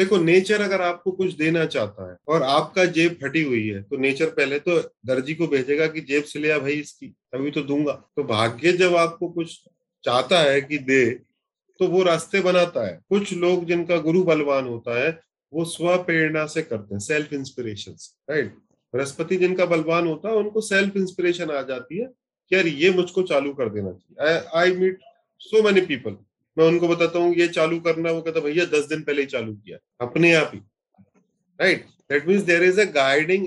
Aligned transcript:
देखो 0.00 0.18
नेचर 0.18 0.60
अगर 0.60 0.80
आपको 0.82 1.10
कुछ 1.12 1.32
देना 1.36 1.64
चाहता 1.66 2.10
है 2.10 2.16
और 2.28 2.42
आपका 2.44 2.84
जेब 2.90 3.16
फटी 3.22 3.42
हुई 3.42 3.66
है 3.68 3.82
तो 3.82 3.96
नेचर 3.98 4.30
पहले 4.32 4.58
तो 4.58 4.78
दर्जी 5.06 5.34
को 5.34 5.46
भेजेगा 5.46 5.86
कि 5.86 6.00
जेब 6.02 6.24
से 6.24 6.38
लिया 6.38 6.58
भाई 6.58 6.74
इसकी, 6.74 7.06
तभी 7.06 7.50
तो 7.50 7.62
दूँगा। 7.62 7.92
तो 8.16 8.24
भाग्य 8.26 8.72
जब 8.74 8.94
आपको 8.96 9.28
कुछ 9.30 9.58
चाहता 10.04 10.38
है 10.40 10.60
कि 10.60 10.78
दे 10.80 11.10
तो 11.80 11.86
वो 11.88 12.02
रास्ते 12.02 12.40
बनाता 12.40 12.86
है। 12.86 12.98
कुछ 13.08 13.32
लोग 13.34 13.64
जिनका 13.66 13.96
गुरु 13.98 14.22
बलवान 14.24 14.66
होता 14.66 14.98
है, 14.98 15.10
वो 15.52 15.64
स्व 15.66 15.96
प्रेरणा 16.04 16.46
से 16.46 16.62
करते 16.62 16.94
हैं 16.94 17.00
सेल्फ 17.00 17.32
इंस्पिरेशन 17.32 17.96
राइट 18.30 18.54
बृहस्पति 18.94 19.36
जिनका 19.36 19.66
बलवान 19.66 20.06
होता 20.06 20.28
है, 20.28 20.34
उनको 20.34 20.60
सेल्फ 20.62 20.96
इंस्पिरेशन 20.96 21.50
आ 21.50 21.62
जाती 21.62 21.98
है 21.98 22.06
कि 22.06 22.56
यार 22.56 22.66
ये 22.66 22.90
मुझको 22.90 23.22
चालू 23.24 23.52
कर 23.54 23.68
देना 23.68 23.92
चाहिए। 23.92 24.40
I 24.54 24.76
meet 24.76 24.98
so 25.40 25.62
many 25.62 25.80
people 25.86 26.16
मैं 26.60 26.66
उनको 26.66 26.88
बताता 26.88 27.18
हूँ, 27.18 27.34
ये 27.34 27.46
चालू 27.48 27.78
करना, 27.80 28.10
वो 28.10 28.20
कहता 28.22 28.40
भैया, 28.40 28.64
दस 28.72 28.86
दिन 28.88 29.02
पहले 29.02 29.22
ही 29.22 29.26
चालू 29.28 29.52
किया, 29.54 29.78
अपने 30.00 30.32
आप 30.34 30.50
ही। 30.54 30.60
Right 31.60 31.84
that 32.10 32.26
means 32.28 32.42
there 32.44 32.62
is 32.64 32.80
a 32.80 32.84
guiding 32.92 33.46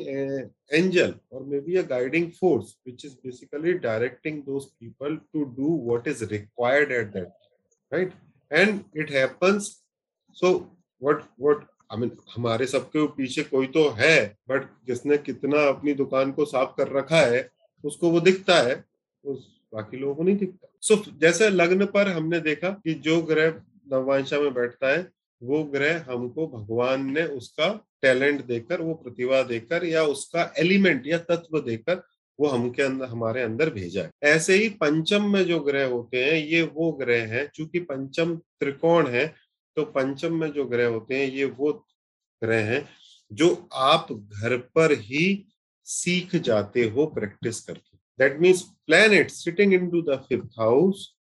angel 0.72 1.14
और 1.34 1.44
may 1.46 1.60
be 1.62 1.76
a 1.78 1.82
guiding 1.88 2.30
force 2.40 2.76
which 2.88 3.06
is 3.06 3.14
basically 3.26 3.74
directing 3.80 4.42
those 4.44 4.66
people 4.66 5.16
to 5.34 5.44
do 5.58 5.78
what 5.86 6.08
is 6.08 6.24
required 6.26 6.92
at 6.92 7.08
that 7.14 7.32
right 7.92 8.14
and 8.52 8.80
it 8.98 9.12
happens 9.12 9.68
so 10.38 10.54
what 11.02 11.24
what 11.42 11.66
I 11.92 12.00
mean 12.00 12.12
हमारे 12.36 12.66
सबके 12.68 13.06
पीछे 13.16 13.44
कोई 13.44 13.68
तो 13.74 13.90
है 13.98 14.16
but 14.50 14.68
जिसने 14.88 15.18
कितना 15.20 15.64
अपनी 15.68 15.94
दुकान 15.94 16.32
को 16.32 16.46
साफ़ 16.46 16.70
कर 16.78 16.92
रखा 16.92 17.18
है, 17.18 17.50
उसको 17.84 18.10
वो 18.10 18.20
दिखता 18.22 18.56
है, 18.62 18.84
उस 19.24 19.48
बाकी 19.74 19.98
लोगों 19.98 20.16
को 20.16 20.24
नहीं 20.24 20.38
दिखता। 20.38 20.68
सो 20.82 20.96
so, 20.96 21.20
जैसे 21.22 21.50
लग्न 21.50 21.86
पर 21.86 22.08
हमने 22.08 22.40
देखा 22.40 22.70
कि 22.70 22.94
जो 22.94 23.22
ग्रह 23.22 23.54
नवांशा 23.92 24.40
में 24.40 24.54
बैठता 24.54 24.92
है 24.92 25.08
वो 25.42 25.64
ग्रह 25.64 26.06
हमको 26.10 26.48
भगवान 26.48 27.06
ने 27.12 27.24
उसका 27.34 27.70
टैलेंट 28.02 28.46
देकर 28.46 28.82
वो 28.82 28.94
प्रतिभा 28.94 29.42
देकर 29.44 29.86
या 29.86 30.04
उसका 30.06 30.54
एलिमेंट 30.58 31.08
या 31.08 31.18
तत्व 31.30 31.60
देकर 31.60 32.02
वो 32.40 32.48
हमके 32.48 32.84
अंदर 32.84 33.06
हमारे 33.06 33.42
अंदर 33.42 33.70
भेजा 33.70 34.04
है। 34.04 34.12
ऐसे 34.24 34.56
ही 34.56 34.70
पंचम 34.76 35.30
में 35.32 35.44
जो 35.44 35.60
ग्रह 35.60 35.86
होते 35.86 36.24
हैं 36.24 36.38
ये 36.46 36.62
वो 36.74 36.92
ग्रह 36.92 37.34
हैं 37.34 37.48
चूँकि 37.56 37.80
पंचम 37.80 38.36
त्रिकोण 38.36 39.08
है 39.08 39.26
तो 39.78 39.84
पंचम 39.92 40.36
में 40.36 40.52
जो 40.52 40.66
ग्रह 40.66 40.88
होते 40.88 41.16
हैं 41.16 41.28
ये 41.28 41.46
वो 41.46 41.72
ग्रह 42.42 42.66
हैं 42.66 42.86
जो 43.32 43.50
आप 43.74 44.08
घर 44.12 44.58
पर 44.76 44.92
ही 44.92 45.26
सीख 45.88 46.36
जाते 46.36 46.84
हो 46.90 47.06
प्रैक्टिस 47.06 47.60
करके। 47.62 47.93
That 48.18 48.40
means 48.40 48.70
planets 48.88 49.44
sitting 49.44 49.74
into 49.74 50.02
the 50.02 50.20
fifth 50.30 50.56
house 50.58 51.14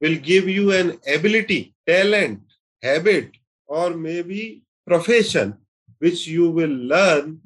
will 0.00 0.16
give 0.16 0.48
you 0.48 0.72
an 0.72 0.98
ability, 1.06 1.74
talent, 1.86 2.40
habit, 2.82 3.30
or 3.66 3.90
maybe 3.90 4.64
profession 4.86 5.54
which 5.98 6.26
you 6.26 6.50
will 6.50 6.76
learn 6.92 7.40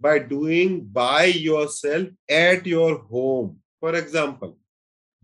by 0.00 0.18
doing 0.18 0.80
by 0.84 1.24
yourself 1.24 2.08
at 2.28 2.66
your 2.66 2.98
home. 2.98 3.58
For 3.80 3.94
example, 3.94 4.56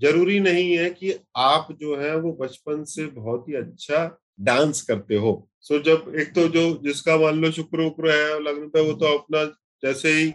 ज़रूरी 0.02 0.38
नहीं 0.40 0.72
है 0.76 0.88
कि 0.90 1.12
आप 1.36 1.68
जो 1.80 1.96
है 1.96 2.14
वो 2.20 2.32
बचपन 2.40 2.82
से 2.84 3.06
बहुत 3.06 3.48
ही 3.48 3.54
अच्छा 3.54 4.00
डांस 4.40 4.82
करते 4.82 5.16
हो 5.16 5.32
सो 5.60 5.74
so, 5.74 5.84
जब 5.84 6.14
एक 6.20 6.34
तो 6.34 6.46
जो 6.48 6.62
जिसका 6.84 7.16
मान 7.18 7.40
लो 7.42 7.50
शुक्र 7.50 7.86
उक्र 7.86 8.10
है 8.10 8.40
लग्न 8.42 8.68
पे 8.68 8.80
वो 8.86 8.92
तो 9.00 9.06
अपना 9.18 9.44
जैसे 9.84 10.12
ही 10.12 10.32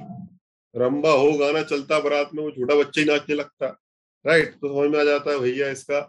रंबा 0.77 1.11
हो, 1.11 1.31
गाना 1.37 1.61
चलता, 1.63 1.99
बरात 1.99 2.29
में 2.33 2.43
वो 2.43 2.51
छोटा 2.51 2.75
बच्चा 2.75 3.01
ही 3.01 3.07
नाचने 3.07 3.35
लगता। 3.35 3.67
राइट 4.25 4.53
तो 4.53 4.67
समझ 4.67 4.91
में 4.91 4.99
आ 4.99 5.03
जाता 5.03 5.31
है, 5.31 5.39
भैया, 5.39 5.69
इसका 5.69 5.99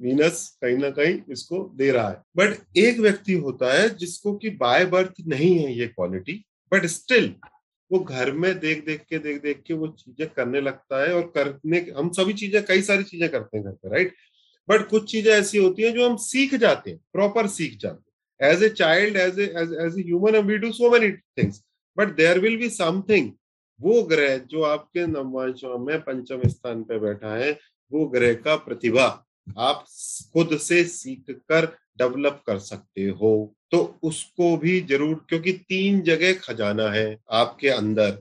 वीनस 0.00 0.46
कहीं 0.62 0.76
ना 0.78 0.88
कहीं 0.90 1.18
इसको 1.32 1.58
दे 1.76 1.90
रहा 1.92 2.08
है। 2.08 2.22
बट 2.36 2.78
एक 2.78 2.98
व्यक्ति 3.00 3.32
होता 3.40 3.72
है 3.72 3.88
जिसको 3.96 4.34
कि 4.36 4.50
बाय 4.58 4.84
बर्थ 4.86 5.14
नहीं 5.28 5.56
है 5.58 5.72
ये 5.72 5.86
क्वालिटी 5.88 6.32
बट 6.72 6.86
स्टिल 6.88 7.34
वो 7.90 7.98
घर 8.00 8.30
में 8.32 8.58
देख 8.60 8.84
देख 8.86 9.00
के 9.10 9.18
देख 9.18 9.40
देख 9.42 9.62
के 9.66 9.74
वो 9.74 9.86
चीज़ें 9.88 10.28
करने 10.36 10.60
लगता 10.60 11.02
है 11.02 11.14
और 11.14 11.22
करने 11.36 11.78
हम 11.96 12.10
सभी 12.10 12.32
चीज़ें, 12.32 12.62
कई 12.64 12.82
सारी 12.82 13.04
चीज़ें 13.04 13.28
करते 13.28 13.56
हैं 13.56 13.64
घर 13.64 13.72
पे 13.72 13.90
राइट 13.90 14.14
बट 14.68 14.88
कुछ 14.88 15.10
चीज़ें 15.10 15.32
ऐसी 15.32 15.58
होती 15.58 15.82
हैं 15.82 15.92
जो 15.94 16.08
हम 16.08 16.16
सीख 16.18 16.54
जाते 16.56 16.90
हैं 16.90 16.98
प्रॉपर 17.12 17.46
सीख 17.48 17.76
जाते 17.78 18.44
हैं। 18.44 18.52
As 18.52 18.62
a 18.62 18.68
child 18.70 19.16
as 19.16 19.38
as 19.40 19.98
a 19.98 20.02
human 20.02 20.36
we 20.46 20.58
do 20.58 20.72
so 20.72 20.90
many 20.90 21.10
things 21.12 21.62
but 21.96 22.14
there 22.16 22.38
will 22.40 22.56
be 22.58 22.70
something 22.70 23.30
वो 23.82 24.02
ग्रह 24.02 24.36
जो 24.38 24.62
आपके 24.62 25.06
नववांशों 25.06 25.78
में 25.78 25.98
पंचम 26.00 26.48
स्थान 26.48 26.82
पे 26.82 26.98
बैठा 26.98 27.34
है, 27.34 27.52
वो 27.92 28.06
ग्रह 28.06 28.34
का 28.34 28.56
प्रतिभा 28.56 29.06
आप 29.58 29.84
खुद 30.32 30.56
से 30.58 30.82
सीख 30.84 31.30
कर 31.30 31.66
डेवलप 31.98 32.42
कर 32.46 32.58
सकते 32.58 33.04
हो। 33.04 33.54
तो 33.70 33.78
उसको 34.02 34.56
भी 34.56 34.80
ज़रूर, 34.80 35.14
क्योंकि 35.28 35.52
तीन 35.52 36.00
जगह 36.02 36.32
खजाना 36.34 36.88
है 36.90 37.18
आपके 37.30 37.68
अंदर, 37.68 38.18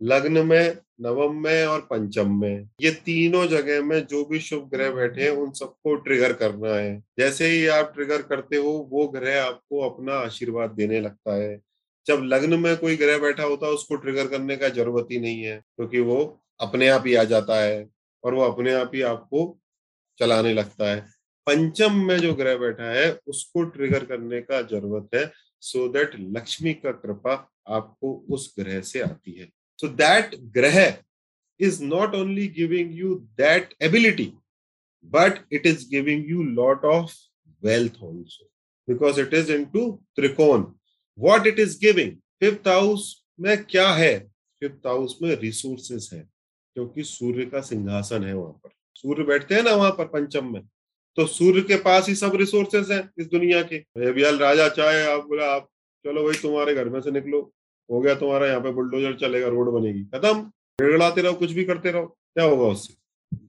लग्न 0.00 0.46
में, 0.46 0.76
नवम 1.00 1.34
में 1.42 1.66
और 1.66 1.80
पंचम 1.80 2.30
में। 2.40 2.68
ये 2.80 2.90
तीनों 3.04 3.46
जगह 3.46 3.82
में 3.82 3.98
जो 4.06 4.24
भी 4.24 4.38
शुभ 4.40 4.68
ग्रह 4.70 4.90
बैठे 4.90 5.22
हैं, 5.22 5.30
उन 5.30 5.50
सबको 5.50 5.94
ट्रिगर 5.96 6.32
करना 6.32 6.74
है। 6.74 7.02
जैसे 7.18 7.46
ही 7.46 7.66
आप 7.66 7.92
ट्रिगर 7.94 8.22
करते 8.22 8.56
हो, 8.56 8.72
वो 8.90 9.06
ग्रह 9.08 9.42
आपको 9.42 9.80
अपना 9.90 10.14
आशीर्वाद 10.14 10.70
देने 10.70 11.00
लगता 11.00 11.34
है। 11.34 11.60
जब 12.06 12.22
लग्न 12.24 12.58
में 12.60 12.76
कोई 12.76 12.96
ग्रह 12.96 13.18
बैठा 13.18 13.42
होता 13.44 13.66
है, 13.66 13.72
उसको 13.72 13.96
ट्रिगर 13.96 14.26
करने 14.28 14.56
का 14.56 14.68
ज़रूरत 14.70 15.08
ही 15.10 15.20
नहीं 15.20 15.42
है, 15.42 15.56
क्योंकि 15.76 16.00
वो 16.00 16.40
अपने 16.60 16.88
आप 16.88 17.06
ही 17.06 17.14
आ 17.14 17.24
जाता 17.24 17.60
है 17.60 17.88
और 18.24 18.34
वो 18.34 18.42
अपने 18.42 18.72
आप 18.74 18.90
ही 18.94 19.00
आपको 19.04 19.46
चलाने 20.18 20.52
लगता 20.54 20.90
है। 20.90 21.00
पंचम 21.46 21.96
में 22.06 22.16
जो 22.18 22.34
ग्रह 22.34 22.56
बैठा 22.58 22.90
है, 22.90 23.10
उसको 23.26 23.62
ट्रिगर 23.64 24.04
करने 24.04 24.40
का 24.42 24.60
ज़रूरत 24.62 25.14
है 25.14 25.30
सो 25.62 25.88
दैट 25.88 26.14
लक्ष्मी 26.36 26.72
का 26.74 26.92
कृपा 26.92 27.34
आपको 27.68 28.12
उस 28.30 28.54
ग्रह 28.58 28.80
से 28.82 29.00
आती 29.00 29.32
है। 29.32 29.48
So 29.78 29.88
that 29.90 30.34
graha 30.54 30.96
is 31.60 31.82
not 31.84 32.14
only 32.14 32.46
giving 32.56 32.94
you 32.94 33.14
that 33.38 33.74
ability 33.82 34.32
but 35.04 35.38
it 35.52 35.66
is 35.66 35.88
giving 35.90 36.30
you 36.30 36.42
lot 36.42 36.84
of 36.84 37.12
wealth 37.62 38.02
also 38.02 38.44
because 38.88 39.20
it 39.20 39.34
is 39.34 39.52
in 39.52 39.64
to 39.66 39.90
trikon. 40.16 40.64
What 41.18 41.46
it 41.46 41.58
is 41.58 41.78
giving 41.80 42.12
fifth 42.40 42.68
house 42.68 43.24
में 43.40 43.56
क्या 43.64 43.88
है? 43.88 44.18
Fifth 44.62 44.86
house 44.86 45.18
में 45.22 45.34
resources 45.36 46.08
है, 46.12 46.20
क्योंकि 46.76 47.04
सूर्य 47.04 47.44
का 47.44 47.60
सिंहासन 47.62 48.24
है 48.24 48.34
वहाँ 48.34 48.52
पर। 48.54 48.70
सूर्य 48.96 49.24
बैठते 49.24 49.54
हैं 49.54 49.62
ना 49.62 49.72
वहाँ 49.72 49.90
पर 49.90 50.06
पंचम 50.08 50.52
में 50.52 50.62
तो 51.18 51.26
सूर्य 51.26 51.60
के 51.62 51.76
पास 51.78 52.08
ही 52.08 52.14
सब 52.14 52.34
रिसोर्सेस 52.36 52.90
हैं 52.90 53.02
इस 53.18 53.26
दुनिया 53.26 53.60
के। 53.62 53.76
अभियाल 54.02 54.38
राजा 54.38 54.68
चाहे, 54.70 55.02
आप 55.04 55.24
बोला, 55.24 55.46
आप 55.46 55.68
चलो 56.04 56.24
भाई 56.24 56.40
तुम्हारे 56.42 56.74
घर 56.74 56.88
में 56.88 57.00
से 57.00 57.10
निकलो। 57.10 57.40
हो 57.90 58.00
गया 58.00 58.14
तुम्हारा, 58.14 58.46
यहाँ 58.46 58.60
पे 58.60 58.70
बुलडोजर 58.72 59.14
चलेगा 59.18 59.48
रोड 59.48 59.70
बनेगी। 59.72 60.02
खत्म। 60.04 60.40
गिड़गड़ाते 60.78 61.22
रहो, 61.22 61.34
कुछ 61.34 61.52
भी 61.52 61.64
करते 61.64 61.90
रहो, 61.90 62.06
क्या 62.06 62.44
होगा 62.44 62.66
उससे? 62.66 62.94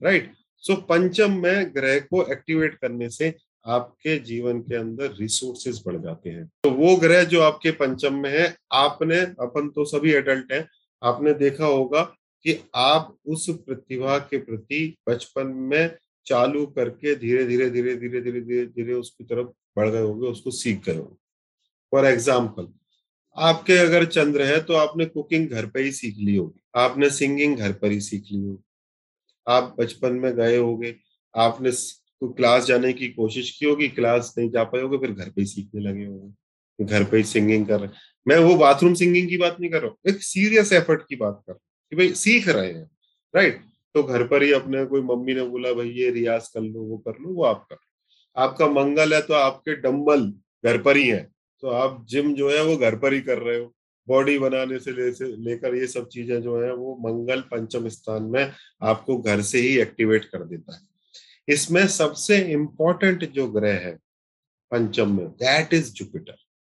राइट 0.02 0.32
सो 0.64 0.74
पंचम 0.82 1.32
में 1.42 1.74
ग्रह 1.74 1.98
को 2.00 2.22
एक्टिवेट 2.32 2.74
करने 2.74 3.08
से 3.10 3.30
आपके 3.66 4.18
जीवन 4.20 4.60
के 4.60 4.76
अंदर 4.76 5.14
रिसोर्सेज 5.14 5.82
बढ़ 5.86 5.96
जाते 5.96 6.30
हैं। 6.30 6.46
तो 6.64 6.70
वो 6.72 6.94
ग्रह 6.96 7.22
जो 7.24 7.40
आपके 7.42 7.70
पंचम 7.72 8.14
में 8.14 8.30
है, 8.30 8.56
आपने, 8.74 9.16
अपन 9.16 9.68
तो 9.68 9.84
सभी 9.86 10.12
एडल्ट 10.12 10.52
हैं, 10.52 10.66
आपने 11.02 11.32
देखा 11.34 11.66
होगा 11.66 12.02
कि 12.44 12.58
आप 12.76 13.16
उस 13.26 13.48
प्रतिभा 13.58 14.18
के 14.20 14.38
प्रति 14.38 14.96
बचपन 15.08 15.46
में 15.70 15.96
चालू 16.26 16.64
करके 16.68 17.14
धीरे 17.16 17.44
धीरे 17.46 17.68
धीरे 17.70 17.94
धीरे 17.96 18.20
धीरे 18.20 18.40
धीरे 18.40 18.64
धीरे 18.66 18.92
उसकी 18.94 19.24
तरफ़ 19.24 19.46
बढ़ 19.76 19.88
गए 19.88 20.00
होंगे, 20.00 20.26
उसको 20.28 20.50
सीख 20.52 20.84
गए 20.84 20.96
होंगे। 20.96 21.16
फॉर 21.92 22.06
एग्ज़ाम्पल 22.06 22.68
आपके 23.36 23.76
अगर 23.78 24.04
चंद्र 24.06 24.42
है 24.44 24.60
तो 24.60 24.74
आपने 24.74 25.04
कुकिंग 25.06 25.48
घर 25.48 25.66
पर 25.66 25.80
ही 25.80 25.92
सीख 25.92 26.16
ली 26.18 26.36
होगी, 26.36 26.60
आपने 26.76 27.10
सिंगिंग 27.10 27.56
घर 27.56 27.72
पर 27.72 27.90
ही 27.90 28.00
सीख 28.00 28.22
ली 28.30 28.38
होगी। 28.38 28.62
आप 29.46 29.74
बचपन 29.78 30.12
में 30.14 30.32
गए 30.36 30.56
होगे, 30.56 30.94
आपने 31.34 31.70
तो 32.22 32.28
क्लास 32.30 32.66
जाने 32.66 32.92
की 32.92 33.08
कोशिश 33.10 33.50
की 33.50 33.66
होगी, 33.66 33.88
क्लास 33.90 34.34
नहीं 34.38 34.50
जा 34.50 34.64
पाए 34.64 34.82
होगे, 34.82 34.98
फिर 34.98 35.12
घर 35.12 35.28
पे 35.28 35.40
ही 35.40 35.46
सीखने 35.46 35.80
लगे 35.82 36.04
होंगे। 36.04 36.84
घर 36.84 37.04
पे 37.04 37.16
ही 37.16 37.24
सिंगिंग 37.24 37.66
कर 37.66 37.80
रहे 37.80 37.88
मैं 38.26 38.38
वो 38.38 38.54
बाथरूम 38.56 38.94
सिंगिंग 38.94 39.28
की 39.28 39.36
बात 39.38 39.56
नहीं 39.60 39.70
कर 39.70 39.80
रहा 39.80 39.88
हूँ, 39.88 39.96
एक 40.08 40.22
सीरियस 40.24 40.72
एफर्ट 40.74 41.02
की 41.08 41.16
बात 41.16 41.42
कर 41.46 41.52
रहा 41.52 41.54
हूँ 41.54 41.90
कि 41.92 41.96
भाई 41.96 42.14
सीख 42.16 42.48
रहे 42.48 42.72
हैं 42.72 42.88
राइट 43.34 43.60
तो 43.94 44.02
घर 44.02 44.26
पर 44.26 44.42
ही 44.42 44.52
अपने 44.52 44.84
कोई 44.86 45.00
मम्मी 45.02 45.34
ने 45.34 45.42
बोला, 45.44 45.72
भाई 45.72 45.90
ये 45.90 46.10
रियाज 46.10 46.48
कर 46.48 46.60
लो, 46.60 46.80
वो 46.80 46.96
कर 46.98 47.20
लो, 47.20 47.32
वो 47.34 47.44
आप 47.44 47.66
कर 47.70 47.76
आपका 48.36 48.66
मंगल 48.70 49.14
है 49.14 49.20
तो 49.22 49.34
आपके 49.34 49.74
डम्बल 49.76 50.26
घर 50.64 50.78
पर 50.82 50.96
ही 50.96 51.06
है। 51.08 51.22
तो 51.62 51.68
आप 51.68 52.04
जिम 52.08 52.34
जो 52.34 52.50
है 52.50 52.62
वो 52.64 52.76
घर 52.76 52.96
पर 52.96 53.12
ही 53.12 53.20
कर 53.20 53.38
रहे 53.38 53.58
हो। 53.58 53.72
बॉडी 54.08 54.38
बनाने 54.38 54.78
से 54.78 54.92
लेकर 54.92 55.74
ये 55.74 55.86
सब 55.86 56.08
चीज़ें 56.08 56.40
जो 56.42 56.60
है 56.62 56.72
वो 56.74 56.96
मंगल 57.02 57.40
पंचम 57.50 57.88
स्थान 57.88 58.22
में 58.24 58.52
आपको 58.82 59.16
घर 59.18 59.42
से 59.42 59.60
ही 59.60 59.76
एक्टिवेट 59.78 60.24
कर 60.24 60.44
देता 60.44 60.74
है। 60.74 60.80
इसमें 61.48 61.86
सबसे 61.88 62.38
इंपॉर्टेंट 62.52 63.24
जो 63.24 63.46
ग्रह 63.48 63.78
है 63.78 63.96
पंचम 64.72 65.16
में 65.16 65.26
दैट 65.32 65.74
इज़ 65.74 65.92
जुपिटर 65.94 66.36